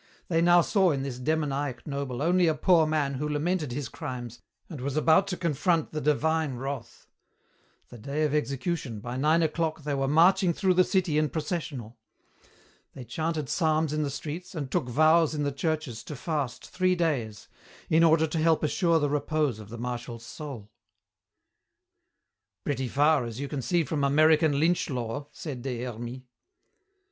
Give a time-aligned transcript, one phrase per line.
[0.29, 4.39] They now saw in this demoniac noble only a poor man who lamented his crimes
[4.67, 7.05] and was about to confront the Divine Wrath.
[7.89, 11.99] The day of execution, by nine o'clock they were marching through the city in processional.
[12.95, 16.95] They chanted psalms in the streets and took vows in the churches to fast three
[16.95, 17.47] days
[17.87, 20.71] in order to help assure the repose of the Marshal's soul."
[22.63, 26.21] "Pretty far, as you see, from American lynch law," said Des Hermies.